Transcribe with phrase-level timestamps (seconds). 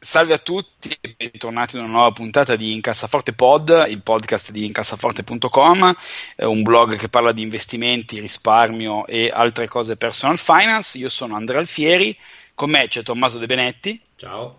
[0.00, 4.64] Salve a tutti e bentornati in una nuova puntata di Incassaforte Pod, il podcast di
[4.64, 5.96] incassaforte.com,
[6.36, 10.98] un blog che parla di investimenti, risparmio e altre cose personal finance.
[10.98, 12.16] Io sono Andrea Alfieri,
[12.54, 14.00] con me c'è Tommaso De Benetti.
[14.14, 14.58] Ciao.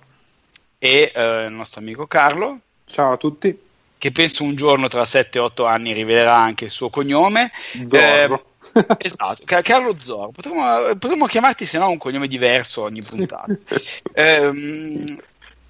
[0.77, 2.59] E eh, il nostro amico Carlo.
[2.83, 3.57] Ciao a tutti.
[3.97, 7.53] Che penso un giorno tra 7-8 anni rivelerà anche il suo cognome.
[7.87, 8.35] Zorro.
[8.35, 8.48] Eh,
[8.99, 10.31] esatto, Carlo Zorro.
[10.31, 13.55] Potremmo, potremmo chiamarti se no un cognome diverso ogni puntata.
[14.13, 15.17] eh,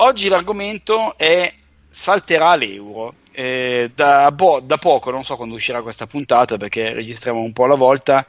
[0.01, 1.53] Oggi l'argomento è
[1.89, 3.15] salterà l'euro.
[3.31, 7.65] Eh, da, bo- da, poco, non so quando uscirà questa puntata perché registriamo un po'
[7.65, 8.25] alla volta,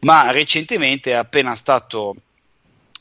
[0.00, 2.16] ma recentemente è appena stato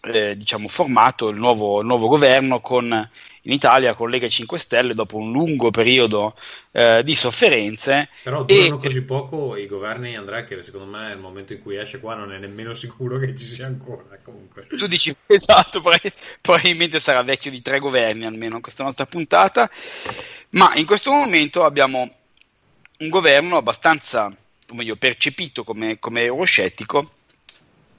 [0.06, 3.10] eh, diciamo, formato il nuovo, il nuovo, governo con
[3.46, 6.36] in Italia con Lega 5 Stelle dopo un lungo periodo
[6.72, 8.10] eh, di sofferenze.
[8.24, 11.78] Però durano e, così poco i governi, Andrea, che secondo me nel momento in cui
[11.78, 14.04] esce qua non è nemmeno sicuro che ci sia ancora.
[14.22, 14.68] Comunque.
[14.68, 15.82] Tu dici esatto,
[16.42, 19.70] probabilmente sarà vecchio di tre governi almeno questa nostra puntata,
[20.52, 22.12] ma in questo momento abbiamo
[23.00, 27.12] un governo abbastanza, o meglio, percepito come, come euroscettico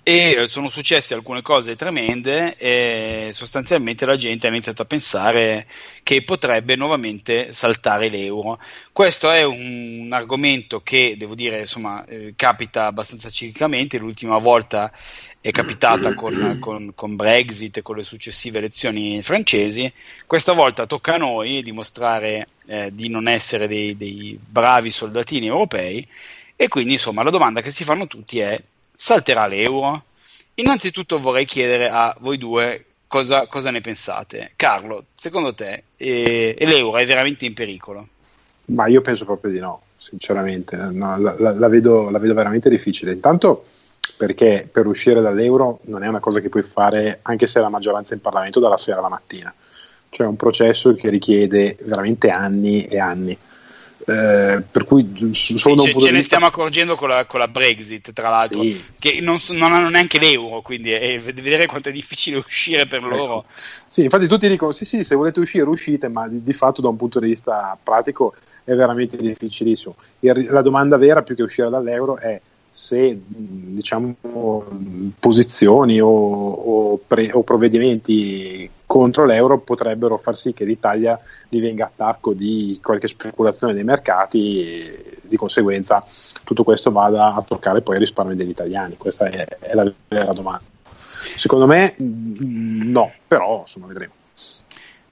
[0.07, 5.67] e eh, sono successe alcune cose tremende e sostanzialmente la gente ha iniziato a pensare
[6.03, 8.61] che potrebbe nuovamente saltare l'euro.
[8.93, 14.93] Questo è un, argomento che, devo dire, insomma, eh, capita abbastanza ciclicamente, l'ultima volta
[15.41, 19.91] è capitata con, con, con, Brexit e con le successive elezioni francesi,
[20.27, 26.07] questa volta tocca a noi dimostrare eh, di non essere dei, dei bravi soldatini europei.
[26.57, 28.61] E quindi insomma la domanda che si fanno tutti è
[28.95, 30.05] salterà l'euro?
[30.55, 34.53] Innanzitutto vorrei chiedere a voi due cosa, cosa ne pensate.
[34.57, 38.09] Carlo, secondo te eh, l'euro è veramente in pericolo?
[38.67, 40.77] Ma io penso proprio di no, sinceramente.
[40.77, 43.13] No, la, la, la, vedo, la vedo veramente difficile.
[43.13, 43.67] Intanto
[44.17, 48.15] perché per uscire dall'euro non è una cosa che puoi fare anche se la maggioranza
[48.15, 49.53] in Parlamento dalla sera alla mattina.
[50.09, 53.37] Cioè è un processo che richiede veramente anni e anni.
[54.07, 58.29] Eh, per cui solo ce, ce ne stiamo accorgendo con la, con la, Brexit, tra
[58.29, 62.87] l'altro, sì, che non, non, hanno neanche l'euro, quindi è, vedere quanto è difficile uscire
[62.87, 63.09] per ecco.
[63.17, 63.45] loro.
[63.89, 66.89] Sì, infatti tutti dicono: sì, sì, se volete uscire, uscite, ma di, di fatto, da
[66.89, 69.97] un punto di vista pratico, è veramente difficilissimo.
[70.21, 72.39] Il, la domanda vera, più che uscire dall'euro, è
[72.77, 74.17] se diciamo,
[75.21, 81.17] posizioni o, o, pre, o, provvedimenti contro l'euro potrebbero far sì che l'Italia
[81.49, 86.05] divenga attacco di qualche speculazione dei mercati e di conseguenza
[86.43, 88.97] tutto questo vada a toccare poi i risparmi degli italiani.
[88.97, 90.65] Questa è, è la vera domanda.
[91.37, 94.13] Secondo me no, però insomma vedremo.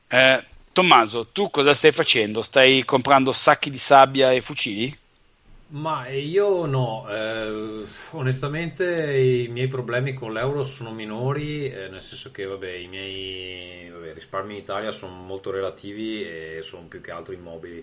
[0.08, 2.42] Eh, Tommaso, tu cosa stai facendo?
[2.42, 4.98] Stai comprando sacchi di sabbia e fucili?
[5.72, 12.30] Ma io no, eh, onestamente i miei problemi con l'euro sono minori, eh, nel senso
[12.30, 17.10] che vabbè, i miei vabbè, risparmi in Italia sono molto relativi e sono più che
[17.10, 17.82] altro immobili.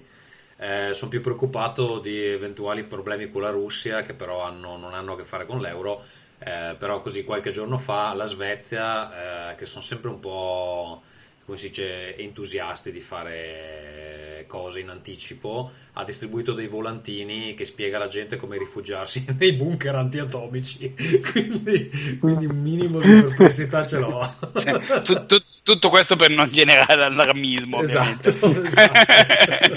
[0.57, 5.13] Eh, sono più preoccupato di eventuali problemi con la Russia che però hanno, non hanno
[5.13, 6.03] a che fare con l'euro,
[6.37, 11.01] eh, però così qualche giorno fa la Svezia, eh, che sono sempre un po'
[11.49, 17.97] come si dice, entusiasti di fare cose in anticipo, ha distribuito dei volantini che spiega
[17.97, 20.93] alla gente come rifugiarsi nei bunker antiatomici.
[21.31, 21.89] quindi,
[22.19, 24.31] quindi un minimo di perplessità ce l'ho.
[24.59, 28.29] Cioè, tu, tu, tutto questo per non generare allarmismo, esatto,
[28.63, 29.07] esatto.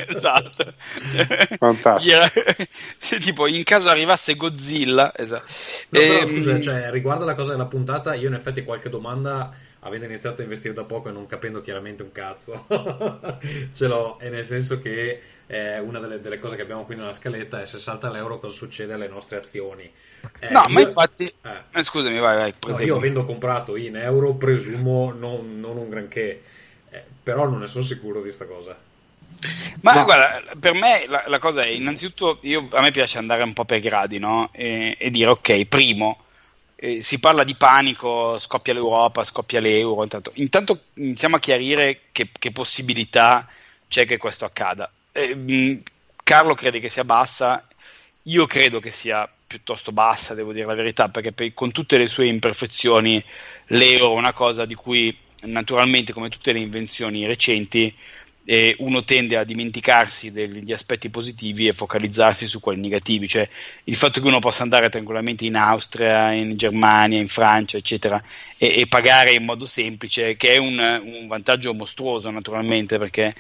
[0.09, 0.75] esatto.
[1.57, 2.19] Fantastico.
[3.19, 5.51] tipo, in caso arrivasse Godzilla, esatto.
[5.89, 6.27] No, però, ehm...
[6.27, 10.45] scusa, cioè, riguardo alla cosa della puntata, io in effetti qualche domanda avendo iniziato a
[10.45, 12.67] investire da poco e non capendo chiaramente un cazzo,
[13.73, 17.13] ce l'ho, e nel senso che eh, una delle, delle, cose che abbiamo qui nella
[17.13, 19.91] scaletta è se salta l'euro cosa succede alle nostre azioni.
[20.39, 22.55] Eh, no, io, ma infatti, eh, eh, scusami, vai, vai.
[22.69, 26.43] No, io avendo comprato in euro presumo non, non un granché,
[26.91, 28.77] eh, però non ne sono sicuro di questa cosa.
[29.81, 30.05] Ma no.
[30.05, 33.65] guarda, per me la, la, cosa è innanzitutto, io, a me piace andare un po'
[33.65, 34.49] per gradi, no?
[34.53, 36.19] E, e dire, ok, primo,
[36.85, 40.03] eh, si parla di panico, scoppia l'Europa, scoppia l'euro.
[40.03, 43.49] Intanto, intanto iniziamo a chiarire che, che, possibilità
[43.87, 44.91] c'è che questo accada.
[45.13, 45.83] Eh, mh,
[46.25, 47.65] Carlo crede che sia bassa,
[48.23, 52.09] io credo che sia piuttosto bassa, devo dire la verità, perché per, con tutte le
[52.09, 53.23] sue imperfezioni
[53.67, 57.95] l'euro è una cosa di cui naturalmente come tutte le invenzioni recenti
[58.45, 63.49] e uno tende a dimenticarsi degli aspetti positivi e focalizzarsi su quelli negativi, cioè
[63.85, 68.23] il fatto che uno possa andare tranquillamente in Austria, in Germania, in Francia, eccetera,
[68.59, 73.35] e, e pagare in modo semplice, che è un, un vantaggio mostruoso naturalmente, perché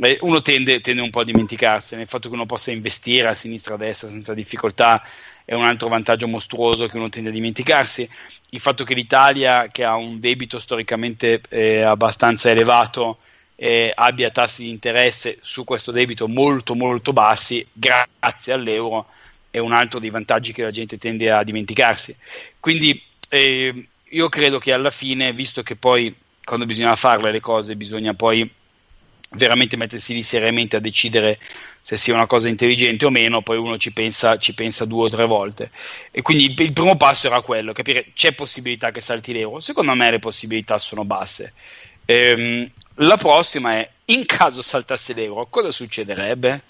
[0.00, 3.34] eh, uno tende, tende, un po' a dimenticarsene, il fatto che uno possa investire a
[3.34, 5.02] sinistra e a destra senza difficoltà
[5.44, 8.08] è un altro vantaggio mostruoso che uno tende a dimenticarsi,
[8.50, 13.18] il fatto che l'Italia, che ha un debito storicamente eh, abbastanza elevato,
[13.62, 19.06] eh, abbia tassi di interesse su questo debito molto molto bassi grazie all'euro
[19.50, 22.16] è un altro dei vantaggi che la gente tende a dimenticarsi.
[22.58, 27.76] Quindi eh, io credo che alla fine, visto che poi quando bisogna farle le cose
[27.76, 28.50] bisogna poi
[29.32, 31.38] veramente mettersi lì seriamente a decidere
[31.82, 35.10] se sia una cosa intelligente o meno, poi uno ci pensa, ci pensa due o
[35.10, 35.70] tre volte.
[36.10, 39.60] E quindi il, il primo passo era quello, capire c'è possibilità che salti l'euro.
[39.60, 41.52] Secondo me le possibilità sono basse.
[42.06, 42.68] Ehm,
[43.00, 46.62] la prossima è, in caso saltasse l'euro, cosa succederebbe?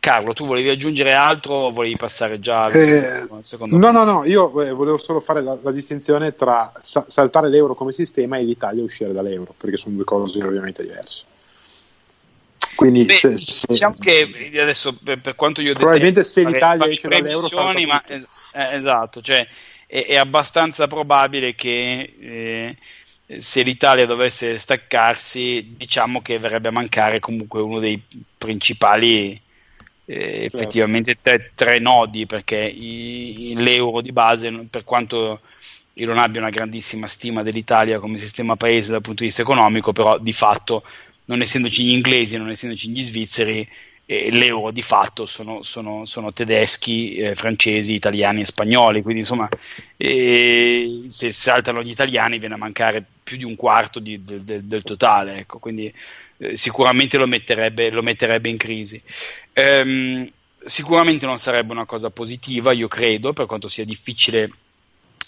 [0.00, 4.24] Carlo, tu volevi aggiungere altro o volevi passare già al eh, secondo No, no, no,
[4.24, 8.44] io eh, volevo solo fare la, la distinzione tra sa- saltare l'euro come sistema e
[8.44, 11.24] l'Italia uscire dall'euro, perché sono due cose ovviamente diverse.
[12.74, 17.08] Quindi Beh, se, se, diciamo che adesso per, per quanto io probabilmente se l'Italia esce
[17.08, 17.48] dall'euro
[17.86, 19.46] ma es- eh, esatto, cioè
[19.86, 22.76] è, è, abbastanza probabile che eh,
[23.36, 28.02] se l'Italia dovesse staccarsi, diciamo che verrebbe a mancare comunque uno dei
[28.36, 29.40] principali
[30.04, 30.56] eh, certo.
[30.56, 35.40] effettivamente tre, tre, nodi, perché i, l'euro di base, per quanto
[35.94, 39.92] io non abbia una grandissima stima dell'Italia come sistema paese dal punto di vista economico,
[39.92, 40.82] però di fatto
[41.26, 43.68] non essendoci gli inglesi, non essendoci gli svizzeri,
[44.10, 49.48] eh, l'euro di fatto sono, sono, sono tedeschi, eh, francesi, italiani e spagnoli, quindi insomma
[49.96, 54.64] eh, se saltano gli italiani viene a mancare più di un quarto di, del, del,
[54.64, 55.94] del, totale, ecco, quindi
[56.38, 59.00] eh, sicuramente lo metterebbe, lo metterebbe, in crisi.
[59.52, 60.28] Ehm,
[60.64, 64.50] sicuramente non sarebbe una cosa positiva, io credo, per quanto sia difficile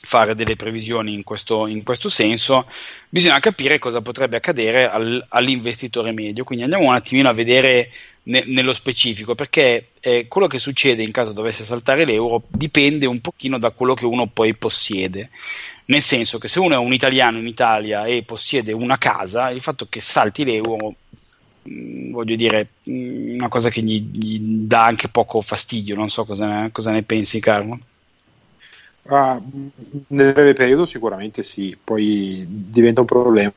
[0.05, 2.69] fare delle previsioni in questo, in questo, senso,
[3.09, 6.43] bisogna capire cosa potrebbe accadere al, all'investitore medio.
[6.43, 7.89] Quindi andiamo un attimino a vedere
[8.25, 13.21] ne, nello specifico, perché eh, quello che succede in caso dovesse saltare l'euro dipende un
[13.21, 15.31] pochino da quello che uno poi possiede.
[15.87, 19.61] Nel senso che se uno è un italiano in Italia e possiede una casa, il
[19.61, 20.95] fatto che salti l'euro
[21.69, 26.25] mm, voglio dire, mm, una cosa che gli, gli, dà anche poco fastidio, non so
[26.25, 27.79] cosa, cosa ne pensi Carlo.
[29.03, 29.43] Uh,
[30.09, 33.53] nel breve periodo sicuramente sì, poi diventa un problema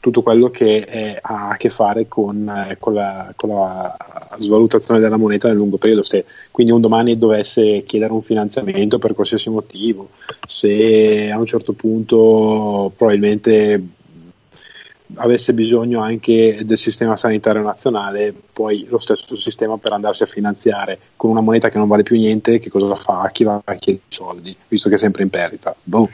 [0.00, 3.96] tutto quello che è, ha a che fare con, eh, con, la, con, la,
[4.38, 6.02] svalutazione della moneta nel lungo periodo.
[6.02, 10.10] Se quindi un domani dovesse chiedere un finanziamento per qualsiasi motivo,
[10.46, 13.82] se a un certo punto probabilmente
[15.14, 20.98] avesse bisogno anche del sistema sanitario nazionale, poi lo stesso sistema per andarsi a finanziare
[21.16, 23.22] con una moneta che non vale più niente, che cosa fa?
[23.22, 25.74] A chi va a chiedere i soldi, visto che è sempre in perdita?
[25.82, 26.08] Boh.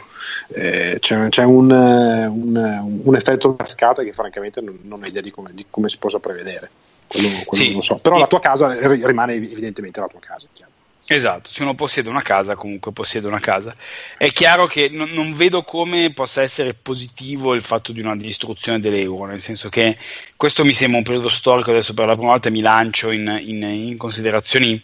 [0.49, 5.31] Eh, c'è, c'è un, un, un, effetto cascata che francamente non, non ho idea di
[5.31, 6.69] come, di come, si possa prevedere.
[7.06, 7.69] Quello, quello sì.
[7.69, 7.96] non lo so.
[8.02, 10.46] Però la tua casa rimane evidentemente la tua casa.
[10.52, 10.73] Chiaro.
[11.06, 13.77] Esatto, se uno possiede una casa, comunque possiede una casa.
[14.17, 18.81] È chiaro che non, non, vedo come possa essere positivo il fatto di una distruzione
[18.81, 19.99] dell'euro, nel senso che
[20.37, 23.63] questo mi sembra un periodo storico, adesso per la prima volta mi lancio in, in,
[23.63, 24.82] in considerazioni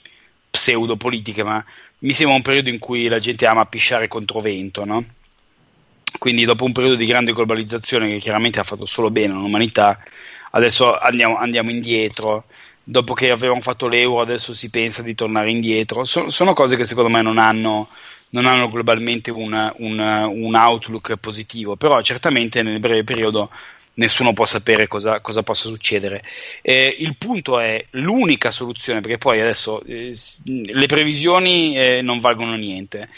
[0.50, 1.64] pseudo-politiche, ma
[2.00, 5.04] mi sembra un periodo in cui la gente ama pisciare contro vento, no?
[6.18, 9.98] Quindi dopo un periodo di grande globalizzazione che chiaramente ha fatto solo bene all'umanità,
[10.50, 12.44] adesso andiamo, andiamo indietro
[12.82, 16.04] dopo che avevamo fatto l'euro adesso si pensa di tornare indietro.
[16.04, 17.88] So, sono cose che secondo me non hanno,
[18.30, 23.50] non hanno globalmente una, una, un outlook positivo, però certamente nel breve periodo
[23.94, 26.22] nessuno può sapere cosa, cosa possa succedere.
[26.62, 30.12] Eh, il punto è l'unica soluzione, perché poi adesso eh,
[30.44, 33.08] le previsioni eh, non valgono niente.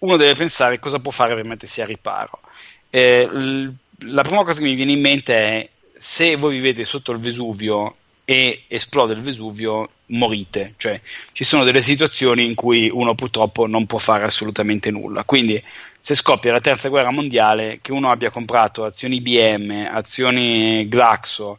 [0.00, 2.40] Uno deve pensare cosa può fare per mettersi a riparo.
[2.88, 3.72] Eh, l-
[4.06, 7.96] la prima cosa che mi viene in mente è se voi vivete sotto il Vesuvio
[8.24, 10.74] e esplode il Vesuvio, morite.
[10.78, 10.98] Cioè,
[11.32, 15.24] ci sono delle situazioni in cui uno purtroppo non può fare assolutamente nulla.
[15.24, 15.62] Quindi,
[15.98, 21.58] se scoppia la terza guerra mondiale, che uno abbia comprato azioni IBM, azioni Glaxo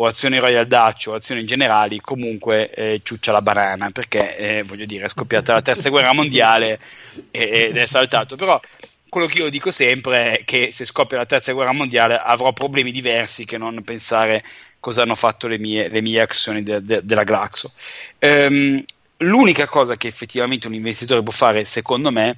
[0.00, 4.86] o azioni Royal Dutch o azioni generali, comunque eh, ciuccia la banana, perché eh, voglio
[4.86, 6.78] dire, è scoppiata la terza guerra mondiale
[7.32, 8.36] ed è saltato.
[8.36, 8.60] Però
[9.08, 12.92] quello che io dico sempre è che se scoppia la terza guerra mondiale avrò problemi
[12.92, 14.44] diversi che non pensare
[14.78, 17.72] cosa hanno fatto le mie, le mie azioni de, de, della Glaxo.
[18.20, 18.80] Um,
[19.18, 22.36] l'unica cosa che effettivamente un investitore può fare, secondo me,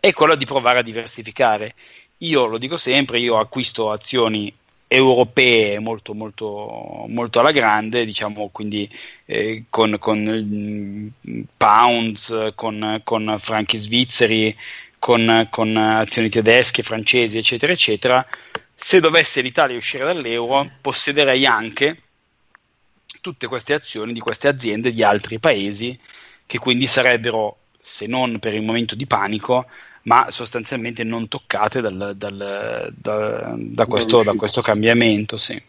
[0.00, 1.74] è quella di provare a diversificare.
[2.18, 4.52] io lo dico sempre, io acquisto azioni
[4.88, 8.90] europee molto, molto, molto alla grande, diciamo quindi
[9.26, 14.56] eh, con, con mm, pounds, con, con, franchi svizzeri,
[14.98, 18.26] con, con azioni tedesche, francesi, eccetera, eccetera.
[18.74, 22.02] Se dovesse l'Italia uscire dall'euro, possederei anche
[23.20, 25.98] tutte queste azioni di queste aziende di altri paesi
[26.46, 29.66] che quindi sarebbero, se non per il momento di panico,
[30.02, 35.36] ma sostanzialmente non toccate dal, dal, da, da, questo, da, questo, cambiamento.
[35.36, 35.60] Sì.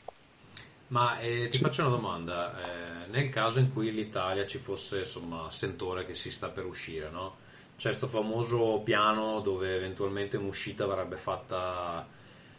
[0.88, 5.50] Ma eh, ti faccio una domanda, eh, nel caso in cui l'Italia ci fosse insomma
[5.50, 7.48] sentore che si sta per uscire, no?
[7.80, 12.06] c'è questo famoso piano dove eventualmente un'uscita verrebbe fatta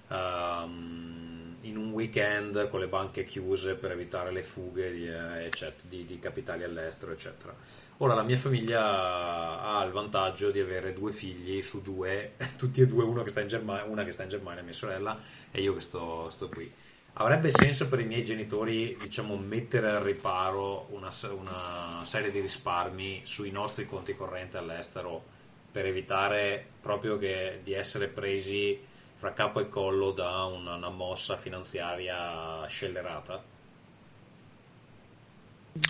[0.08, 5.82] um, in un weekend con le banche chiuse per evitare le fughe di, eh, eccetera,
[5.82, 7.54] di, di capitali all'estero, eccetera.
[7.98, 12.86] Ora la mia famiglia ha il vantaggio di avere due figli su due, tutti e
[12.86, 15.74] due, uno che sta in Germania, una che sta in Germania, mia sorella, e io
[15.74, 16.74] che sto, sto qui.
[17.14, 23.26] Avrebbe senso per i miei genitori, diciamo, mettere al riparo una, una serie di risparmi
[23.26, 25.28] sui nostri conti correnti all'estero
[25.70, 31.36] per evitare proprio che, di essere presi fra capo e collo da una, una mossa
[31.36, 33.50] finanziaria scellerata?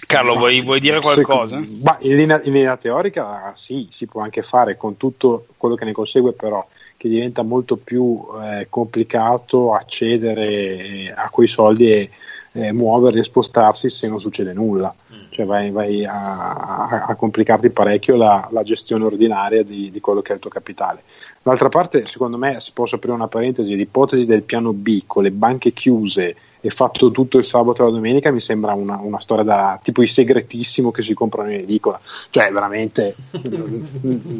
[0.07, 1.63] Carlo, vuoi, vuoi dire qualcosa?
[1.83, 5.85] Ma in, linea, in linea teorica sì, si può anche fare con tutto quello che
[5.85, 6.67] ne consegue, però
[6.97, 12.11] che diventa molto più eh, complicato accedere eh, a quei soldi e
[12.53, 15.31] eh, muoverli e spostarsi se non succede nulla, mm.
[15.31, 20.21] cioè vai, vai a, a, a, complicarti parecchio la, la gestione ordinaria di, di, quello
[20.21, 21.03] che è il tuo capitale.
[21.43, 25.31] D'altra parte, secondo me, si può aprire una parentesi, l'ipotesi del piano B con le
[25.31, 29.45] banche chiuse e fatto tutto il sabato e la domenica mi sembra una, una, storia
[29.45, 31.99] da tipo i segretissimo che si comprano in edicola.
[32.29, 33.15] Cioè veramente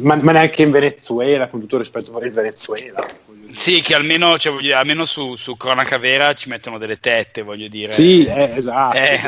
[0.01, 3.07] ma, ma, neanche in Venezuela con tutto il rispetto per il Venezuela
[3.53, 7.67] sì che almeno, cioè, dire, almeno su, su, cronaca vera ci mettono delle tette voglio
[7.67, 7.93] dire.
[7.93, 9.19] Sì eh, esatto eh,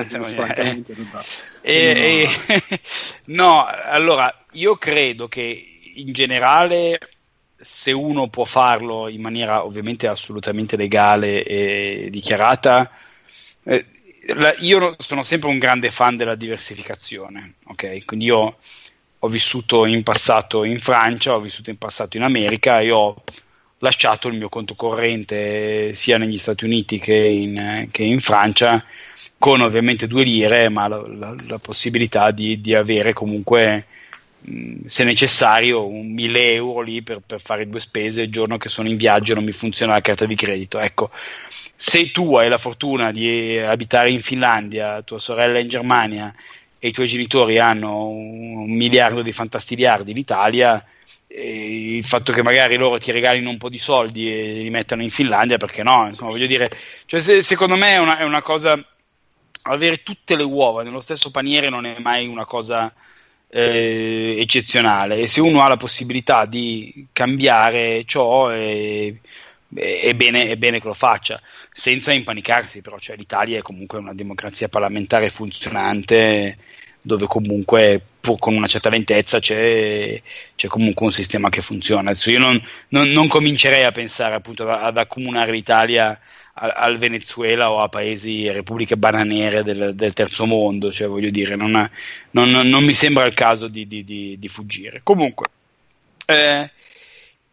[1.61, 2.29] eh, eh,
[3.25, 5.65] no allora io credo che
[5.95, 6.99] in generale
[7.63, 12.91] se uno può farlo in maniera ovviamente assolutamente legale e dichiarata,
[13.63, 13.85] eh,
[14.35, 18.05] la, io sono sempre un grande fan della diversificazione, ok?
[18.05, 18.57] Quindi io
[19.19, 23.23] ho vissuto in passato in Francia, ho vissuto in passato in America e ho
[23.79, 28.83] lasciato il mio conto corrente sia negli Stati Uniti che in, che in Francia
[29.37, 33.87] con ovviamente due lire, ma la, la, la possibilità di, di avere comunque
[34.85, 38.89] se necessario un 1000 euro lì per, per, fare due spese il giorno che sono
[38.89, 40.79] in viaggio e non mi funziona la carta di credito.
[40.79, 41.11] Ecco,
[41.75, 46.33] se tu hai la fortuna di abitare in Finlandia, tua sorella in Germania
[46.79, 50.85] e i tuoi genitori hanno un miliardo di fantastiliardi in Italia,
[51.27, 55.09] il fatto che magari loro ti regalino un po' di soldi e li mettano in
[55.09, 56.05] Finlandia, perché no?
[56.07, 56.69] Insomma, voglio dire,
[57.05, 58.77] cioè se, secondo me è una, è una cosa
[59.63, 62.93] avere tutte le uova nello stesso paniere non è mai una cosa
[63.55, 65.19] eh, eccezionale.
[65.19, 69.13] E se uno ha la possibilità di cambiare ciò è,
[69.73, 71.39] è, bene, è, bene, che lo faccia.
[71.71, 76.57] Senza impanicarsi però cioè, l'Italia è comunque una democrazia parlamentare funzionante
[76.99, 80.21] dove comunque pur con una certa lentezza c'è,
[80.55, 82.09] c'è comunque un sistema che funziona.
[82.09, 86.19] Adesso io non, non, non comincerei a pensare appunto ad, ad accomunare l'Italia
[86.53, 91.75] al, Venezuela o a paesi, repubbliche bananiere del, del terzo mondo, cioè voglio dire, non,
[91.75, 91.89] ha,
[92.31, 95.01] non, non, mi sembra il caso di, di, di, di fuggire.
[95.03, 95.47] Comunque,
[96.25, 96.71] eh,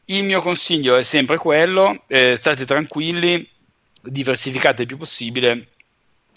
[0.07, 3.47] il mio consiglio è sempre quello, eh, state tranquilli,
[4.03, 5.69] diversificate il più possibile,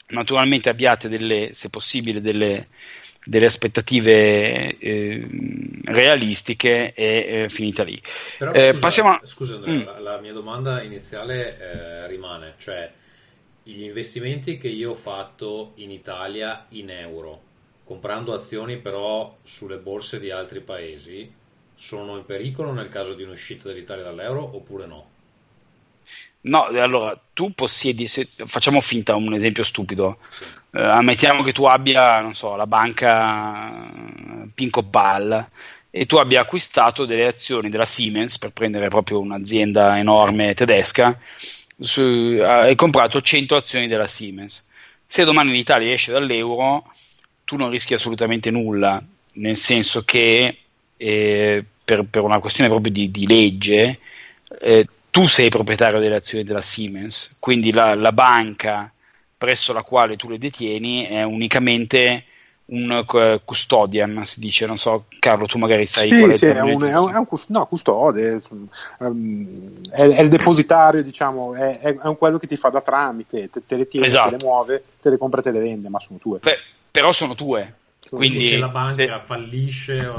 [0.08, 2.68] naturalmente abbiate delle, se possibile, delle,
[3.26, 5.28] delle aspettative eh,
[5.86, 8.02] realistiche e eh, finita lì.
[8.38, 9.22] Però, eh, scusa, passiamo a...
[9.24, 9.86] scusa Andrea, mm.
[9.86, 12.92] la, la, mia domanda iniziale eh, rimane, cioè
[13.64, 17.42] gli investimenti che io ho fatto in Italia in euro,
[17.86, 21.32] comprando azioni però sulle borse di altri paesi,
[21.76, 25.12] sono in pericolo nel caso di un'uscita dell'Italia dall'euro oppure no?
[26.42, 30.44] No, allora tu possiedi, se, facciamo finta un esempio stupido, sì.
[30.72, 35.50] eh, ammettiamo che tu abbia, non so, la banca eh, Pinco Pal
[35.90, 41.18] e tu abbia acquistato delle azioni della Siemens per prendere proprio un'azienda enorme tedesca
[41.80, 44.70] su, eh, hai comprato 100 azioni della Siemens.
[45.06, 46.92] Se domani l'Italia esce dall'euro,
[47.44, 50.58] tu non rischi assolutamente nulla, nel senso che
[50.98, 54.00] eh, per, per, una questione proprio di, di legge,
[54.60, 58.92] eh, tu sei proprietario delle azioni della Siemens, quindi la, la banca
[59.38, 62.24] presso la quale tu le detieni è unicamente
[62.66, 63.06] un
[63.46, 66.98] custodian, si dice, non so, Carlo, tu magari sai sì, qual sì, è, un, è,
[66.98, 68.42] un, è un no, custode,
[68.98, 73.62] um, è, è, il depositario, diciamo, è, è, quello che ti fa da tramite, te,
[73.68, 74.30] te le tiene, esatto.
[74.30, 76.40] te le muove, te le compra e te le vende, ma sono tue.
[76.40, 76.58] Beh,
[76.90, 77.76] però sono tue.
[78.16, 79.20] Quindi, se la banca se...
[79.22, 80.12] fallisce,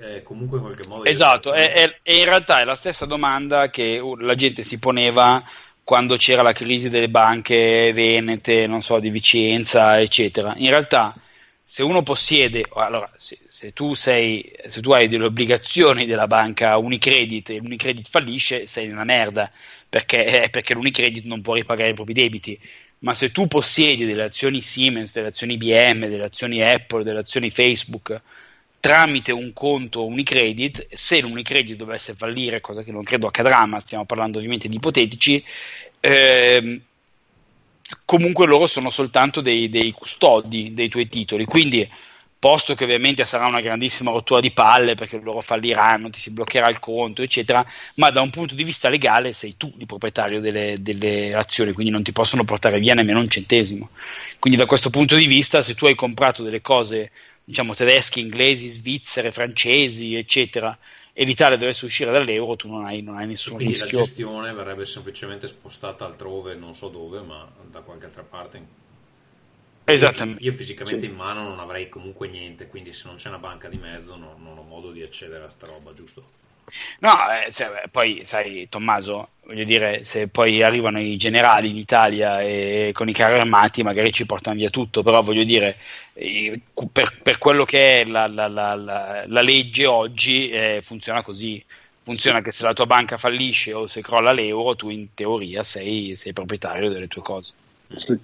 [0.00, 1.04] eh, comunque in qualche modo...
[1.04, 5.42] Esatto, e in realtà è la stessa domanda che la gente si poneva
[5.84, 10.54] quando c'era la crisi delle banche venete, non so, di Vicenza, eccetera.
[10.56, 11.14] In realtà,
[11.62, 16.78] se uno possiede, allora, se, se, tu, sei, se tu hai delle obbligazioni della banca
[16.78, 19.50] Unicredit e l'Unicredit fallisce, sei una merda,
[19.88, 22.58] perché, eh, perché l'Unicredit non può ripagare i propri debiti.
[23.04, 27.50] Ma se tu possiedi delle azioni Siemens, delle azioni IBM, delle azioni Apple, delle azioni
[27.50, 28.18] Facebook,
[28.80, 34.06] tramite un conto Unicredit, se l'Unicredit dovesse fallire, cosa che non credo accadrà, ma stiamo
[34.06, 35.44] parlando ovviamente di ipotetici,
[36.00, 36.80] ehm,
[38.06, 41.86] comunque loro sono soltanto dei, dei, custodi dei tuoi titoli, quindi
[42.44, 46.68] posto che ovviamente sarà una grandissima rottura di palle perché loro falliranno, ti si bloccherà
[46.68, 50.76] il conto, eccetera, ma da un punto di vista legale sei tu il proprietario delle,
[50.78, 53.88] delle azioni, quindi non ti possono portare via nemmeno un centesimo.
[54.38, 58.68] Quindi da questo punto di vista, se tu hai comprato delle cose diciamo tedeschi, inglesi,
[58.68, 60.76] svizzere, francesi, eccetera,
[61.14, 64.00] e l'Italia dovesse uscire dall'euro, tu non hai, non hai nessun quindi rischio.
[64.00, 68.83] la gestione verrebbe semplicemente spostata altrove, non so dove, ma da qualche altra parte.
[69.84, 70.42] Esattamente.
[70.42, 71.10] Io, fisicamente sì.
[71.10, 74.42] in mano non avrei comunque niente, quindi se non c'è una banca di mezzo non,
[74.42, 76.42] non ho modo di accedere a sta roba, giusto?
[77.00, 82.40] No, eh, cioè, poi sai, Tommaso, voglio dire, se poi arrivano i generali in Italia
[82.40, 85.76] e con i carri armati magari ci portano via tutto, però voglio dire,
[86.14, 88.74] per, per quello che è la, la, la,
[89.26, 91.62] la legge oggi eh, funziona così.
[92.04, 96.14] Funziona che se la tua banca fallisce o se crolla l'euro, tu in teoria sei,
[96.16, 97.54] sei proprietario delle tue cose.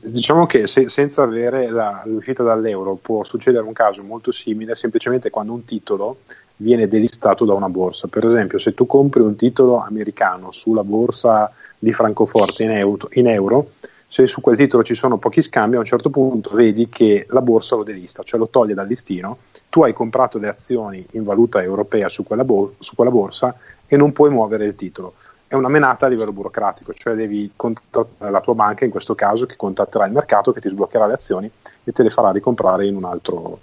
[0.01, 5.31] Diciamo che se, senza avere la, l'uscita dall'euro può succedere un caso molto simile semplicemente
[5.31, 6.19] quando un titolo
[6.57, 8.09] viene delistato da una borsa.
[8.09, 13.29] Per esempio, se tu compri un titolo americano sulla borsa di Francoforte in euro, in
[13.29, 13.71] euro,
[14.07, 17.41] se su quel titolo ci sono pochi scambi, a un certo punto vedi che la
[17.41, 21.63] borsa lo delista, cioè lo toglie dal listino, tu hai comprato le azioni in valuta
[21.63, 23.57] europea su quella, bo- su quella borsa
[23.87, 25.15] e non puoi muovere il titolo.
[25.51, 29.47] È una menata a livello burocratico, cioè devi contattare la tua banca, in questo caso,
[29.47, 31.51] che contatterà il mercato, che ti sbloccherà le azioni
[31.83, 33.61] e te le farà ricomprare in un altro,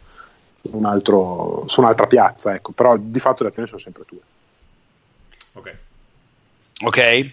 [0.63, 2.73] un altro, su un'altra piazza, ecco.
[2.73, 4.17] però di fatto le azioni sono sempre tue.
[5.53, 5.75] Ok.
[6.83, 7.29] Ok.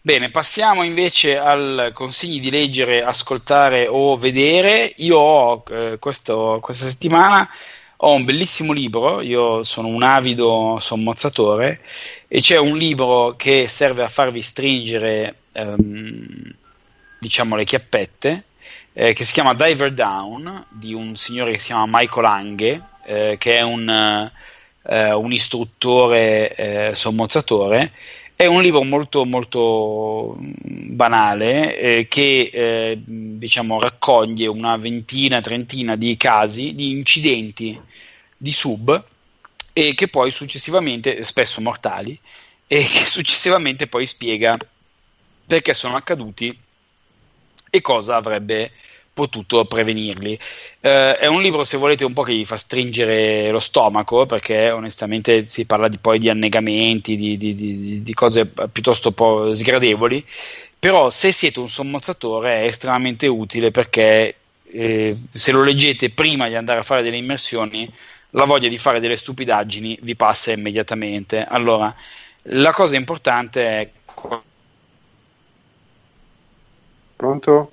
[0.00, 4.90] Bene, passiamo invece al consigli di leggere, ascoltare o vedere.
[4.96, 7.46] Io ho eh, questo, questa settimana
[8.00, 11.80] ho un bellissimo libro, io sono un avido sommozzatore
[12.28, 16.54] e c'è un libro che serve a farvi stringere ehm,
[17.18, 18.44] diciamo le chiappette
[18.92, 23.36] eh, che si chiama Diver Down di un signore che si chiama Michael Anghe, eh,
[23.38, 23.88] che è un,
[24.82, 27.92] eh, un istruttore eh, sommozzatore.
[28.40, 35.96] È un libro molto, molto mm, banale eh, che eh, diciamo, raccoglie una ventina, trentina
[35.96, 37.76] di casi, di incidenti
[38.36, 39.04] di sub
[39.72, 42.16] e che poi successivamente, spesso mortali,
[42.68, 44.56] e che successivamente poi spiega
[45.44, 46.56] perché sono accaduti
[47.70, 48.70] e cosa avrebbe
[49.18, 50.38] potuto prevenirli.
[50.80, 54.70] Eh, è un libro, se volete, un po' che gli fa stringere lo stomaco, perché
[54.70, 60.24] onestamente si parla di, poi di annegamenti, di, di, di, cose piuttosto po' sgradevoli,
[60.78, 64.36] però se siete un sommozzatore è estremamente utile perché
[64.70, 67.92] eh, se lo leggete prima di andare a fare delle immersioni,
[68.30, 71.44] la voglia di fare delle stupidaggini vi passa immediatamente.
[71.44, 71.92] Allora,
[72.42, 73.90] la cosa importante è...
[77.16, 77.72] Pronto?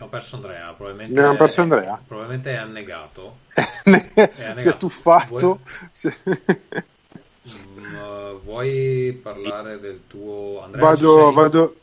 [0.00, 2.00] Abbiamo perso Andrea, probabilmente, Abbiamo perso Andrea.
[2.06, 3.36] probabilmente è annegato.
[3.52, 4.60] è annegato.
[4.60, 5.60] Si è tuffato.
[6.00, 6.48] Vuoi...
[7.50, 10.84] Mm, vuoi parlare del tuo Andrea?
[10.84, 11.76] Vado, vado...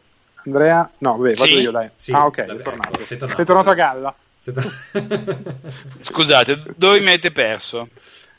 [0.46, 0.90] Andrea?
[0.98, 1.60] No, vabbè, vado sì?
[1.60, 1.92] io dai.
[1.96, 2.94] Sì, ah, ok, è tornato.
[2.94, 3.36] Ecco, sei, tornato.
[3.36, 4.16] sei tornato a galla.
[6.00, 7.90] Scusate, dove mi avete perso?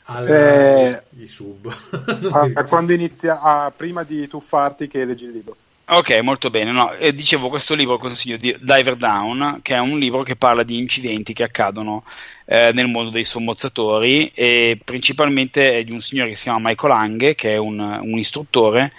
[0.05, 1.71] Al, eh, sub.
[2.53, 5.55] a, quando inizia, a, prima di tuffarti che leggi il libro.
[5.91, 6.71] Ok, molto bene.
[6.71, 10.61] No, eh, dicevo, questo libro consiglio di Diver Down, che è un libro che parla
[10.61, 12.03] di incidenti che accadono
[12.45, 16.93] eh, nel mondo dei sommozzatori e principalmente è di un signore che si chiama Michael
[16.93, 18.93] Lange, che è un, un istruttore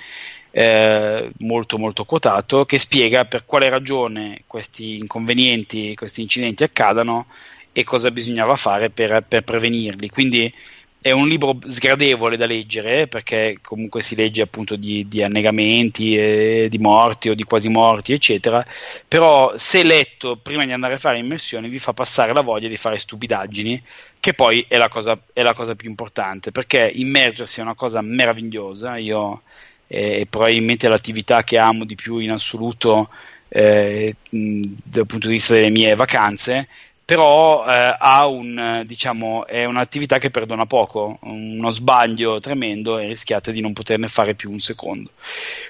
[0.50, 7.26] eh, molto molto quotato, che spiega per quale ragione questi inconvenienti, questi incidenti accadano
[7.70, 10.08] e cosa bisognava fare per, per prevenirli.
[10.08, 10.52] Quindi
[11.02, 16.66] è un libro sgradevole da leggere perché comunque si legge appunto di, di annegamenti, eh,
[16.68, 18.64] di morti o di quasi morti, eccetera.
[19.08, 22.76] Però se letto prima di andare a fare immersioni vi fa passare la voglia di
[22.76, 23.82] fare stupidaggini,
[24.20, 28.02] che poi è la cosa, è la cosa più importante perché immergersi è una cosa
[28.02, 28.98] meravigliosa.
[28.98, 29.42] Io
[29.86, 33.08] è probabilmente l'attività che amo di più in assoluto
[33.48, 36.68] eh, dal punto di vista delle mie vacanze
[37.10, 37.96] però eh,
[38.26, 44.06] un, diciamo, è un'attività che perdona poco, uno sbaglio tremendo e rischiate di non poterne
[44.06, 45.10] fare più un secondo.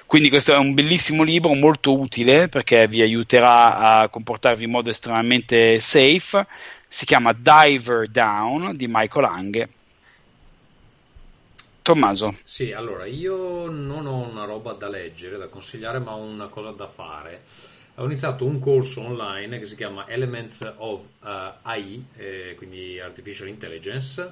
[0.04, 4.90] Quindi questo è un bellissimo libro, molto utile perché vi aiuterà a comportarvi in modo
[4.90, 6.46] estremamente safe.
[6.86, 9.68] Si chiama Diver Down di Michael Lange.
[11.80, 12.36] Tommaso.
[12.44, 16.72] Sì, allora io non ho una roba da leggere, da consigliare, ma ho una cosa
[16.72, 17.40] da fare
[18.00, 23.48] ho iniziato un corso online che si chiama Elements of uh, AI, eh, quindi Artificial
[23.48, 24.22] Intelligence,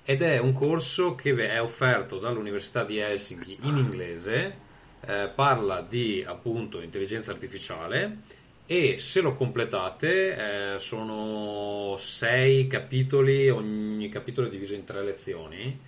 [0.06, 4.58] ed è un corso che è offerto dall'Università di Helsinki in inglese,
[5.02, 8.42] eh, parla di appunto intelligenza artificiale
[8.74, 15.80] e se lo completate eh, sono sei capitoli, ogni capitolo è diviso in tre lezioni,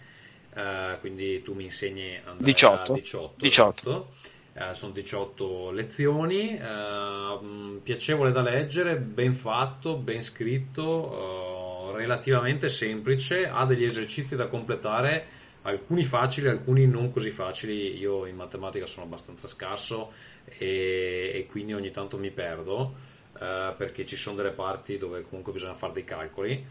[0.54, 2.93] eh, quindi tu mi insegni Andrea, 18.
[2.93, 4.08] 18, 18.
[4.54, 13.48] Eh, sono 18 lezioni, eh, piacevole da leggere, ben fatto, ben scritto, eh, relativamente semplice,
[13.48, 15.26] ha degli esercizi da completare
[15.65, 17.97] alcuni facili, alcuni non così facili.
[17.97, 20.12] Io in matematica sono abbastanza scarso
[20.45, 22.95] e, e quindi ogni tanto mi perdo
[23.39, 26.65] eh, perché ci sono delle parti dove comunque bisogna fare dei calcoli.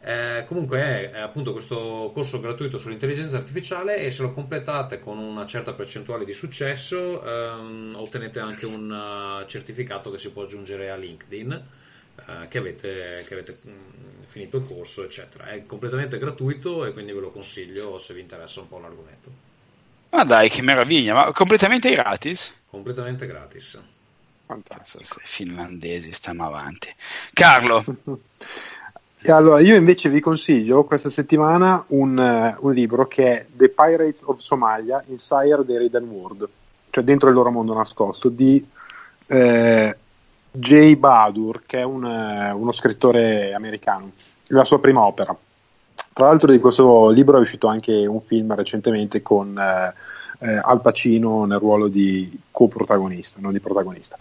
[0.00, 5.18] Eh, comunque è, è, appunto questo corso gratuito sull'intelligenza artificiale e se lo completate con
[5.18, 10.90] una certa percentuale di successo ehm, ottenete anche un uh, certificato che si può aggiungere
[10.90, 11.64] a LinkedIn
[12.26, 15.46] eh, che avete, che avete mh, mm, finito il corso, eccetera.
[15.46, 19.30] È completamente gratuito e quindi ve lo consiglio se vi interessa un po' l'argomento.
[20.10, 21.14] Ma dai, che meraviglia!
[21.14, 22.54] Ma completamente gratis?
[22.68, 23.80] Completamente gratis.
[24.46, 25.20] Fantastico.
[25.22, 26.92] Finlandesi, stiamo avanti.
[27.32, 27.84] Carlo.
[29.26, 34.22] Allora, io invece vi consiglio questa settimana un, uh, un, libro che è The Pirates
[34.24, 36.48] of Somalia, Inside the Hidden World,
[36.90, 38.64] cioè dentro il loro mondo nascosto, di
[39.26, 39.96] eh,
[40.50, 44.12] Jay Badur, che è un, uh, uno scrittore americano,
[44.48, 45.36] la sua prima opera.
[46.12, 51.44] Tra l'altro di questo libro è uscito anche un film recentemente con uh, Al Pacino
[51.44, 54.16] nel ruolo di coprotagonista, non di protagonista.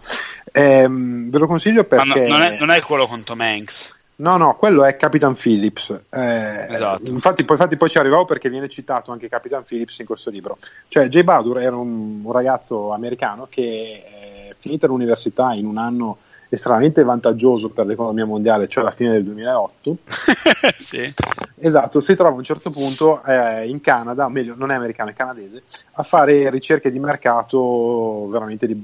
[0.51, 2.27] Ehm, ve lo consiglio perché...
[2.27, 3.95] No, non, è, non, è, quello con Tom Hanks.
[4.19, 5.91] No, no, quello è Capitan Phillips.
[6.09, 7.11] Eh, esatto.
[7.11, 10.57] Infatti poi, infatti, poi, ci arrivavo perché viene citato anche Capitan Phillips in questo libro.
[10.87, 14.16] Cioè, Jay Badur era un, un ragazzo americano che è
[14.57, 16.17] finita l'università in un anno
[16.49, 19.97] estremamente vantaggioso per l'economia mondiale, cioè alla fine del 2008.
[20.77, 21.13] sì.
[21.59, 25.13] Esatto, si trova a un certo punto eh, in Canada, meglio, non è americano, è
[25.13, 28.79] canadese, a fare ricerche di mercato veramente, di,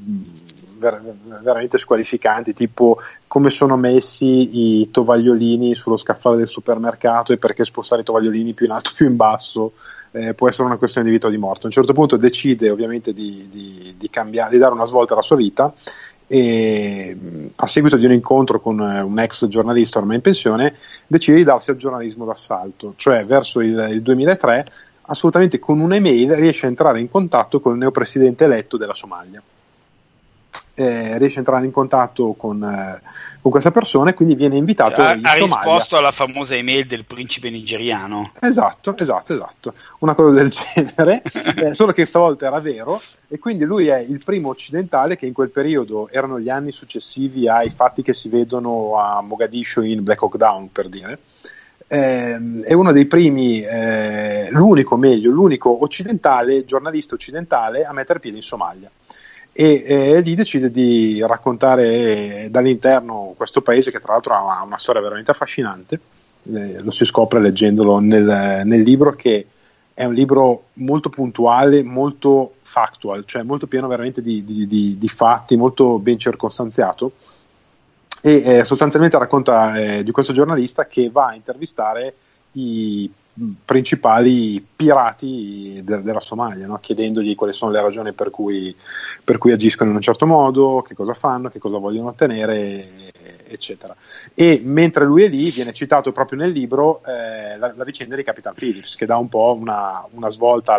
[0.77, 1.01] ver,
[1.41, 8.01] veramente squalificanti, tipo come sono messi i tovagliolini sullo scaffale del supermercato e perché spostare
[8.01, 9.73] i tovagliolini più in alto, più in basso.
[10.15, 11.63] Eh, può essere una questione di vita o di morte.
[11.63, 15.23] A un certo punto decide ovviamente di, di, di, cambiare, di dare una svolta alla
[15.23, 15.73] sua vita
[16.27, 17.17] e
[17.55, 21.43] a seguito di un incontro con eh, un ex giornalista ormai in pensione decide di
[21.43, 24.65] darsi al giornalismo d'assalto, cioè verso il, il 2003
[25.07, 29.41] assolutamente con un'email riesce a entrare in contatto con il neopresidente eletto della Somalia.
[30.75, 32.99] Eh, riesce a entrare in contatto con, eh,
[33.39, 35.45] con questa persona e quindi viene invitato cioè, in ha Somalia.
[35.45, 38.31] risposto alla famosa email del principe nigeriano.
[38.39, 39.73] Esatto, esatto, esatto.
[39.99, 41.21] Una cosa del genere.
[41.57, 42.99] Eh, solo che stavolta era vero.
[43.27, 47.47] E quindi lui è il primo occidentale che in quel periodo erano gli anni successivi
[47.47, 51.19] ai fatti che si vedono a Mogadiscio in Black Hawk Down per dire.
[51.85, 58.37] Eh, è uno dei primi, eh, l'unico meglio, l'unico occidentale, giornalista occidentale a mettere piede
[58.37, 58.89] in Somalia
[59.55, 64.99] e eh, lì decide di raccontare dall'interno questo paese che tra l'altro ha una storia
[65.01, 65.99] veramente affascinante,
[66.51, 69.45] eh, lo si scopre leggendolo nel, nel, libro che
[69.93, 75.07] è un libro molto puntuale, molto factual, cioè molto pieno veramente di, di, di, di
[75.07, 77.11] fatti, molto ben circostanziato.
[78.21, 82.15] E eh, sostanzialmente racconta eh, di questo giornalista che va a intervistare
[82.53, 83.09] i
[83.65, 86.77] principali pirati de- della Somalia, no?
[86.79, 88.75] chiedendogli quali sono le ragioni per cui,
[89.23, 93.11] per cui, agiscono in un certo modo, che cosa fanno, che cosa vogliono ottenere,
[93.47, 93.95] eccetera.
[94.35, 98.23] E mentre lui è lì, viene citato proprio nel libro eh, la, la, vicenda di
[98.23, 100.73] Capitan Phillips, che dà un po' una, una svolta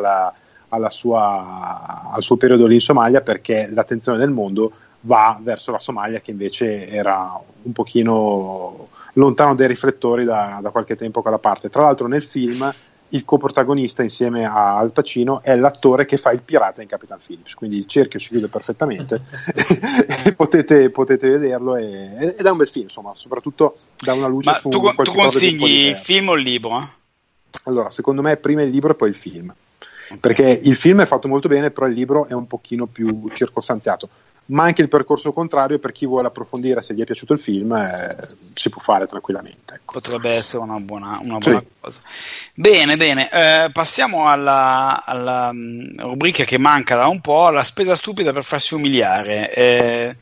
[0.69, 5.81] alla, sua, al suo periodo lì in Somalia perché l'attenzione del mondo va verso la
[5.81, 11.39] Somalia che invece era un pochino lontano dai riflettori da, da qualche tempo a quella
[11.39, 11.71] parte.
[11.71, 12.73] Tra l'altro nel film
[13.15, 17.55] il coprotagonista insieme a Al Pacino è l'attore che fa il pirata in Capitan Phillips,
[17.55, 19.23] quindi il cerchio si chiude perfettamente
[20.25, 24.51] e potete, potete vederlo e, ed è un bel film, insomma, soprattutto da una luce
[24.51, 26.93] Ma su tu, tu consigli il film o il libro?
[27.65, 29.55] Allora, secondo me prima il libro e poi il film.
[30.21, 34.09] Perché il film è fatto molto bene, però il libro è un pochino più circostanziato
[34.47, 37.73] ma anche il percorso contrario per chi vuole approfondire se gli è piaciuto il film
[37.73, 38.17] eh,
[38.55, 39.75] si può fare tranquillamente.
[39.75, 39.93] Ecco.
[39.93, 41.67] Potrebbe essere una buona, una buona sì.
[41.81, 42.01] cosa.
[42.55, 47.95] Bene, bene, eh, passiamo alla, alla, mm, rubrica che manca da un po', la spesa
[47.95, 49.53] stupida per farsi umiliare.
[49.55, 50.17] Eh,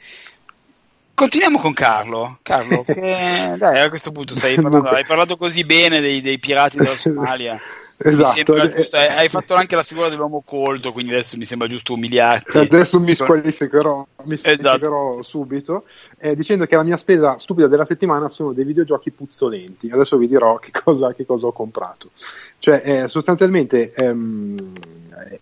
[1.15, 2.39] continuiamo con Carlo.
[2.43, 6.77] Carlo, che dai, a questo punto stai parlando, hai parlato così bene dei, dei pirati
[6.77, 7.61] della Somalia.
[8.05, 8.55] Esatto.
[8.69, 12.59] Giusto, hai fatto anche la figura dell'uomo colto, quindi adesso mi sembra giusto umiliarti.
[12.59, 15.23] Adesso mi squalificherò, mi squalificherò esatto.
[15.23, 15.85] subito,
[16.19, 19.91] eh, dicendo che la mia spesa stupida della settimana sono dei videogiochi puzzolenti.
[19.91, 22.11] Adesso vi dirò che cosa, che cosa ho comprato.
[22.59, 24.73] Cioè, eh, sostanzialmente ehm,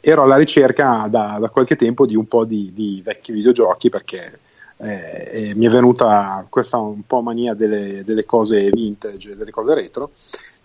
[0.01, 4.39] ero alla ricerca da, da, qualche tempo di un po' di, di vecchi videogiochi perché
[4.79, 10.13] eh, mi è venuta questa un po' mania delle, delle cose vintage, delle cose retro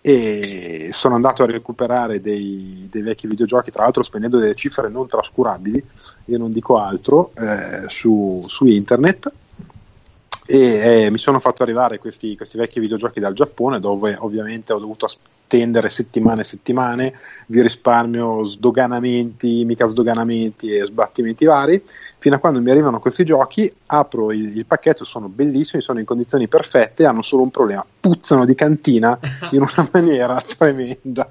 [0.08, 5.08] e sono andato a recuperare dei, dei, vecchi videogiochi, tra l'altro spendendo delle cifre non
[5.08, 5.84] trascurabili,
[6.26, 9.32] io non dico altro, eh, su, su, internet
[10.46, 14.78] e eh, mi sono fatto arrivare questi, questi, vecchi videogiochi dal Giappone dove ovviamente ho
[14.78, 15.06] dovuto
[15.46, 17.14] attendere settimane e settimane,
[17.48, 21.82] vi risparmio sdoganamenti, mica sdoganamenti e sbattimenti vari
[22.26, 26.04] fino a quando mi arrivano questi giochi, apro il, il, pacchetto, sono bellissimi, sono in
[26.04, 29.16] condizioni perfette, hanno solo un problema, puzzano di cantina
[29.52, 31.28] in una maniera tremenda.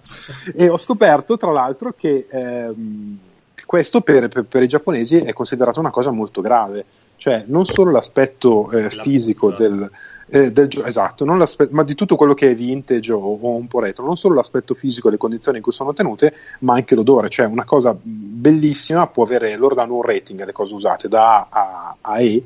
[0.53, 3.17] E ho scoperto, tra l'altro, che ehm,
[3.65, 6.85] questo per, per, per, i giapponesi è considerato una cosa molto grave,
[7.17, 9.89] cioè non solo l'aspetto eh, fisico del
[10.27, 11.25] eh, del gioco, esatto,
[11.69, 14.73] ma di tutto quello che è vintage o, o, un po' retro, non solo l'aspetto
[14.73, 19.07] fisico e le condizioni in cui sono tenute, ma anche l'odore, cioè una cosa bellissima
[19.07, 22.43] può avere, loro danno un rating alle cose usate da A a, a E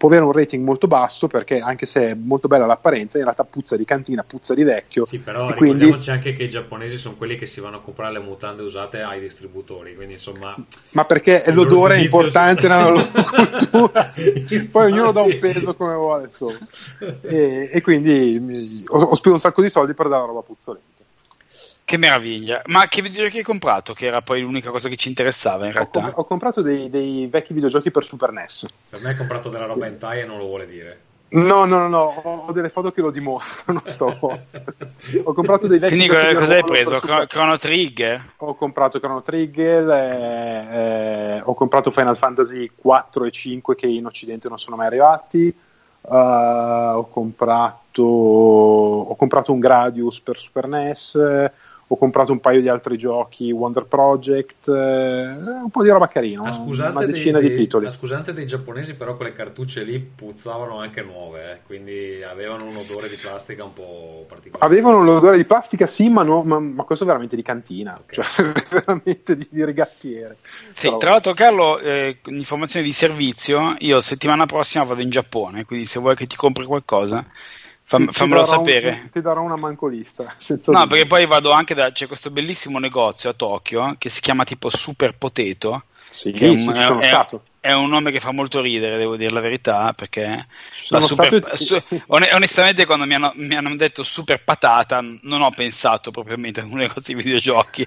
[0.00, 3.44] può avere un rating molto basso perché anche se è molto bella l'apparenza in realtà
[3.44, 5.04] puzza di cantina, puzza di vecchio.
[5.04, 6.10] Sì però ricordiamoci quindi...
[6.10, 9.20] anche che i giapponesi sono quelli che si vanno a comprare le mutande usate ai
[9.20, 10.56] distributori quindi insomma
[10.92, 12.68] ma perché l'odore è importante su...
[12.68, 14.10] nella loro cultura.
[14.70, 16.30] Poi ognuno dà un peso come vuole
[17.20, 20.99] e, e, quindi ho, ho speso un sacco di soldi per dare la roba puzzolente
[21.90, 22.62] che meraviglia!
[22.66, 23.94] Ma che videogiochi hai comprato?
[23.94, 25.98] Che era poi l'unica cosa che ci interessava in realtà.
[25.98, 28.66] Ho, com- ho comprato dei, dei, vecchi videogiochi per Super NES.
[28.88, 31.00] Per me hai comprato della roba in Thai e non lo vuole dire.
[31.30, 33.82] No, no, no, no, ho delle foto che lo dimostrano.
[33.86, 34.06] Sto...
[34.06, 37.00] ho comprato dei vecchi Quindi cosa hai preso?
[37.00, 37.26] Super...
[37.26, 38.34] Chrono Trigger?
[38.36, 40.66] Ho comprato Chrono Trigger, eh,
[41.38, 45.52] eh, ho comprato Final Fantasy 4 e 5 che in Occidente non sono mai arrivati.
[46.02, 51.18] Uh, ho, comprato, ho comprato un Gradius per Super NES
[51.92, 56.42] ho comprato un paio di altri giochi, Wonder Project, eh, un po' di roba carina,
[56.42, 57.86] una decina dei, di titoli.
[57.86, 62.76] La scusante dei giapponesi, però quelle cartucce lì puzzavano anche nuove, eh, quindi avevano un
[62.76, 64.72] odore di plastica un po' particolare.
[64.72, 68.00] Avevano un odore di plastica, sì, ma, no, ma, ma questo è veramente di cantina,
[68.00, 68.24] okay.
[68.24, 70.36] cioè veramente di, di rigattiere.
[70.42, 70.98] Sì, però...
[70.98, 75.98] tra l'altro Carlo, eh, informazione di servizio, io settimana prossima vado in Giappone, quindi se
[75.98, 77.26] vuoi che ti compri qualcosa
[77.90, 79.00] Fam, ti, fammelo ti sapere.
[79.02, 80.22] Un, ti darò una mancolista.
[80.46, 80.86] no, dubbio.
[80.86, 81.90] perché poi vado anche da.
[81.90, 85.82] C'è questo bellissimo negozio a Tokyo che si chiama tipo Super Potato.
[86.08, 87.26] Sì, che è un, è, è,
[87.60, 90.46] è un nome che fa molto ridere, devo dire la verità, perché
[90.88, 96.10] la super, su, onestamente quando mi hanno, mi hanno, detto super patata non ho pensato
[96.10, 97.86] propriamente a un negozio di videogiochi,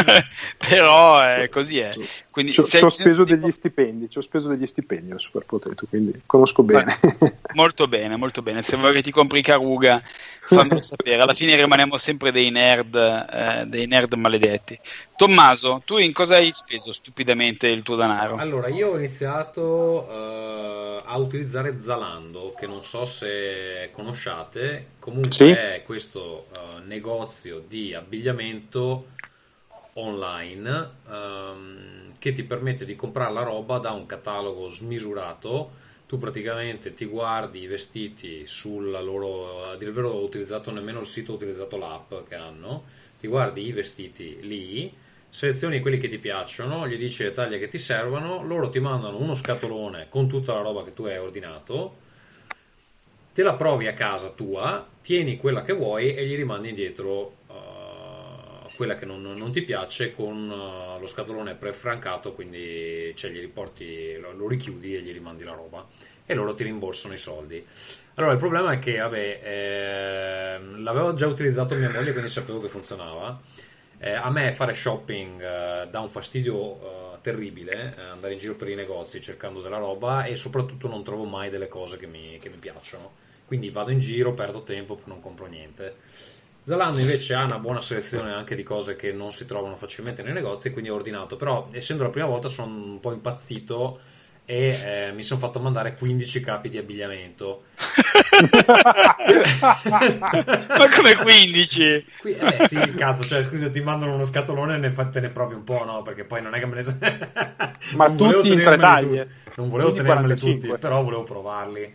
[0.56, 1.94] però è così è.
[2.30, 3.40] Quindi, ci, ho speso tipo...
[3.40, 6.98] degli stipendi, ci ho speso degli stipendi al Super Potato, quindi conosco bene.
[7.54, 8.62] molto bene, molto bene.
[8.62, 10.00] Se vuoi che ti compri Caruga,
[10.40, 11.20] fammelo sapere.
[11.20, 14.78] Alla fine rimaniamo sempre dei nerd, eh, dei nerd maledetti.
[15.16, 18.36] Tommaso, tu in cosa hai speso stupidamente il tuo denaro?
[18.36, 25.48] Allora, io ho iniziato uh, a utilizzare Zalando, che non so se conosciate, comunque sì.
[25.48, 29.08] è questo uh, negozio di abbigliamento
[29.94, 35.78] online um, che ti permette di comprare la roba da un catalogo smisurato.
[36.06, 41.00] Tu praticamente ti guardi i vestiti sulla loro, a dire il vero ho utilizzato nemmeno
[41.00, 42.84] il sito, ho utilizzato l'app che hanno,
[43.18, 44.92] ti guardi i vestiti lì
[45.30, 49.16] selezioni quelli che ti piacciono, gli dici le taglie che ti servono, loro ti mandano
[49.18, 51.96] uno scatolone con tutta la roba che tu hai ordinato,
[53.32, 58.74] te la provi a casa tua, tieni quella che vuoi e gli rimandi indietro uh,
[58.74, 64.32] quella che non, non ti piace con uh, lo scatolone prefrancato, quindi cioè, riporti, lo,
[64.32, 65.86] lo, richiudi e gli rimandi la roba
[66.26, 67.64] e loro ti rimborsano i soldi.
[68.14, 72.68] Allora il problema è che vabbè, eh, l'avevo già utilizzato mia moglie, quindi sapevo che
[72.68, 73.40] funzionava.
[74.02, 78.68] Eh, a me fare shopping eh, dà un fastidio terribile, eh, andare in giro per
[78.68, 82.48] i negozi cercando della roba e soprattutto non trovo mai delle cose che mi, che
[82.48, 83.12] mi piacciono.
[83.46, 85.96] Quindi vado in giro, perdo tempo, non compro niente.
[86.62, 90.32] Zalando invece ha una buona selezione anche di cose che non si trovano facilmente nei
[90.32, 91.36] negozi, quindi ho ordinato.
[91.36, 94.00] Però, essendo la prima volta, sono un po' impazzito
[94.50, 97.66] e eh, mi sono fatto mandare 15 capi di abbigliamento.
[99.60, 102.06] Ma come 15?
[102.20, 105.62] Qui, eh, sì, cazzo, cioè, scusa, ti mandano uno scatolone e ne fattene provi un
[105.62, 106.02] po', no?
[106.02, 107.28] Perché poi non è che me ne...
[107.94, 109.28] Ma tutti in tre taglie.
[109.54, 111.94] Non volevo tenermeli tutti, però volevo provarli.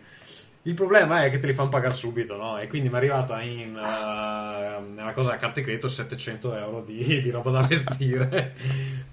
[0.66, 2.58] Il problema è che te li fanno pagare subito, no?
[2.58, 7.22] E quindi mi è arrivata in uh, una cosa a carte credito 700 euro di,
[7.22, 8.52] di roba da vestire.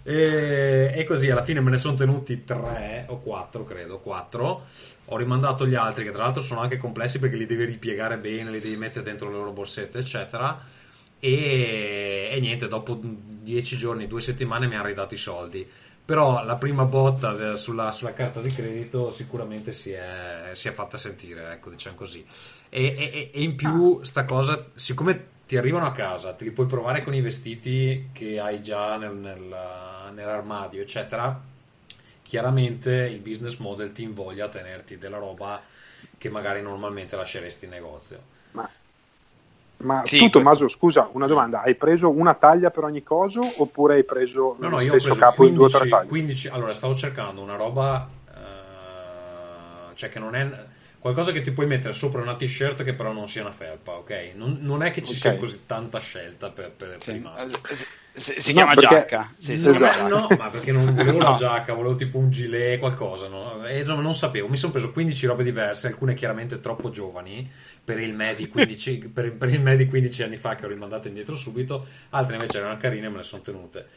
[0.02, 4.66] e, e, così alla fine me ne sono tenuti 3 o 4, credo, 4.
[5.06, 8.50] Ho rimandato gli altri, che tra l'altro sono anche complessi perché li devi ripiegare bene,
[8.50, 10.60] li devi mettere dentro le loro borsette, eccetera.
[11.20, 15.70] E, e niente, dopo 10 giorni, 2 settimane mi hanno ridato i soldi
[16.06, 20.98] però la prima botta sulla, sulla carta di credito sicuramente si è, si è, fatta
[20.98, 22.26] sentire, ecco, diciamo così.
[22.70, 26.68] E, e, e, in più sta cosa, siccome ti arrivano a casa, te li puoi
[26.68, 31.42] provare con i vestiti che hai già nel, nel, nell'armadio, eccetera,
[32.22, 35.62] chiaramente il business model ti invoglia a tenerti della roba
[36.18, 38.32] che magari normalmente lasceresti in negozio.
[38.52, 38.70] Ma
[39.84, 40.78] ma sì, tu, Tommaso, questo...
[40.78, 44.78] scusa, una domanda: hai preso una taglia per ogni coso oppure hai preso no, no,
[44.78, 46.10] lo stesso capo 15, in due o tre taglie?
[46.10, 50.50] 15, allora, stavo cercando una roba, uh, cioè che non è
[51.04, 54.32] qualcosa che ti puoi mettere sopra una t-shirt che però non sia una felpa, ok?
[54.36, 55.16] Non, non è che ci okay.
[55.16, 57.20] sia così tanta scelta per, per, sì.
[57.20, 58.96] per si, si, si, chiama perché...
[58.96, 59.30] giacca.
[59.38, 61.36] Sì, si chiama No, ma perché non volevo no.
[61.36, 63.68] giacca, volevo tipo un gilet, qualcosa, no?
[63.68, 64.48] E insomma, non sapevo.
[64.48, 67.52] Mi sono preso 15 robe diverse, alcune chiaramente troppo giovani
[67.84, 70.70] per il me di 15, per, per il me di 15 anni fa che ho
[70.70, 73.88] rimandato indietro subito, altre invece erano carine e me le sono tenute.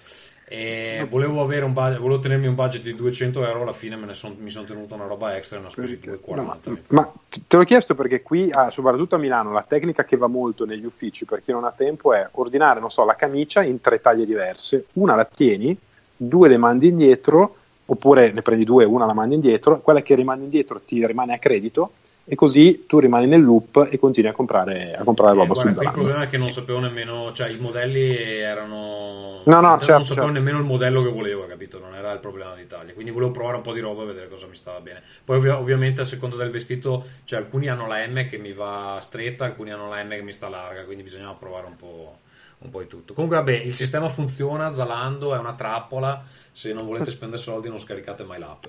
[0.48, 4.50] E volevo, un budget, volevo tenermi un budget di 200 euro, alla fine son, mi
[4.50, 6.26] sono tenuto una roba extra e una spesa di 2,40.
[6.30, 7.12] No, ma
[7.48, 10.84] te l'ho chiesto perché qui, ah, soprattutto a Milano, la tecnica che va molto negli
[10.84, 14.24] uffici per chi non ha tempo è ordinare, non so, la camicia in tre taglie
[14.24, 15.76] diverse, una la tieni,
[16.16, 17.56] due le mandi indietro,
[17.86, 21.38] oppure ne prendi due, una la mandi indietro, quella che rimane indietro ti rimane a
[21.38, 21.90] credito
[22.28, 25.72] e così tu rimani nel loop e continui a comprare, a comprare eh, roba guarda,
[25.74, 29.42] sul Il problema è che non sapevo nemmeno, cioè i modelli erano...
[29.44, 30.32] No, no, certo, non sapevo certo.
[30.32, 31.78] nemmeno il modello che volevo, capito?
[31.78, 32.94] Non era il problema d'Italia.
[32.94, 35.02] Quindi volevo provare un po' di roba e vedere cosa mi stava bene.
[35.24, 38.98] Poi ov- ovviamente a seconda del vestito, cioè alcuni hanno la M che mi va
[39.00, 42.18] stretta, alcuni hanno la M che mi sta larga, quindi bisognava provare un po'
[42.58, 43.12] un po' di tutto.
[43.12, 47.78] Comunque, vabbè, il sistema funziona, Zalando è una trappola, se non volete spendere soldi non
[47.78, 48.64] scaricate mai l'app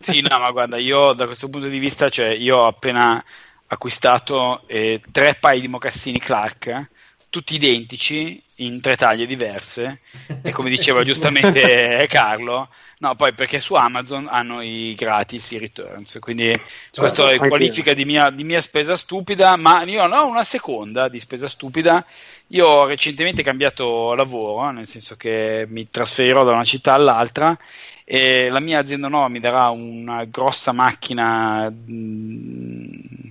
[0.00, 3.22] sì, no, ma guarda, io da questo punto di vista, cioè, io ho appena
[3.66, 6.88] acquistato eh, tre paio di mocassini Clark, eh,
[7.32, 10.00] tutti identici, in tre taglie diverse,
[10.42, 12.68] e come diceva giustamente Carlo,
[12.98, 17.94] no, poi perché su Amazon hanno i gratis, i returns, quindi certo, questo è qualifica
[17.94, 22.04] di mia, di mia, spesa stupida, ma io non ho una seconda di spesa stupida,
[22.48, 27.58] io ho recentemente cambiato lavoro, nel senso che mi trasferirò da una città all'altra
[28.04, 33.30] e la mia azienda nuova mi darà una grossa macchina mm,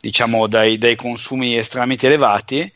[0.00, 2.72] diciamo dai, dai, consumi estremamente elevati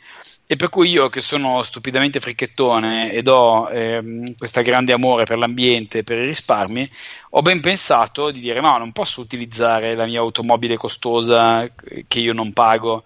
[0.50, 5.36] e per cui io che sono stupidamente fricchettone ed ho ehm, questo grande amore per
[5.36, 6.90] l'ambiente e per i risparmi
[7.32, 12.32] ho ben pensato di dire no non posso utilizzare la mia automobile costosa che io
[12.32, 13.04] non pago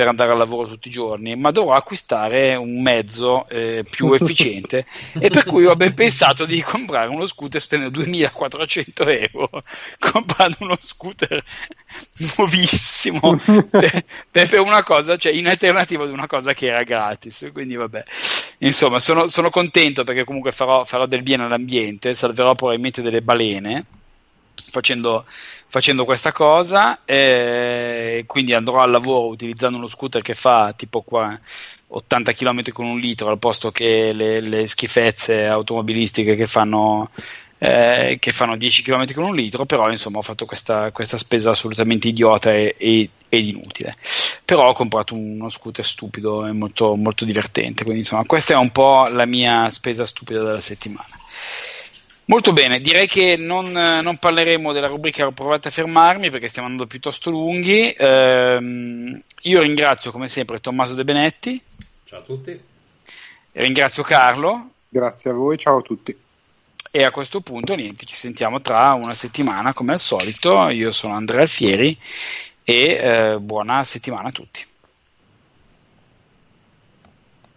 [0.00, 4.86] per andare al lavoro tutti i giorni, ma dovrò acquistare un mezzo eh, più efficiente.
[5.12, 9.50] E per cui ho ben pensato di comprare uno scooter spendendo 2400 euro
[10.00, 11.44] comprando uno scooter
[12.16, 13.36] nuovissimo
[13.68, 17.50] per, per, una cosa, cioè in alternativa ad una cosa che era gratis.
[17.52, 18.02] Quindi vabbè,
[18.60, 23.84] insomma, sono, sono contento perché comunque farò, farò del bene all'ambiente, salverò probabilmente delle balene
[24.70, 25.24] facendo,
[25.66, 27.00] facendo questa cosa.
[27.04, 31.38] E quindi andrò al lavoro utilizzando uno scooter che fa tipo qua
[31.92, 37.10] 80 km con un litro al posto che le, le schifezze automobilistiche che fanno,
[37.58, 41.50] eh, che fanno 10 km con un litro, però insomma ho fatto questa, questa spesa
[41.50, 43.94] assolutamente idiota e, e, ed inutile.
[44.44, 48.70] Però ho comprato uno scooter stupido e molto, molto divertente, quindi insomma questa è un
[48.70, 51.08] po' la mia spesa stupida della settimana.
[52.30, 56.68] Molto bene, direi che non, non, parleremo della rubrica Ho provato a fermarmi perché stiamo
[56.68, 57.90] andando piuttosto lunghi.
[57.90, 61.60] Eh, io ringrazio come sempre Tommaso De Benetti.
[62.04, 62.56] Ciao a tutti.
[63.50, 64.68] Ringrazio Carlo.
[64.88, 66.16] Grazie a voi, ciao a tutti.
[66.92, 70.68] E a questo punto niente, ci sentiamo tra una settimana come al solito.
[70.68, 71.98] Io sono Andrea Alfieri
[72.62, 74.64] e eh, buona settimana a tutti.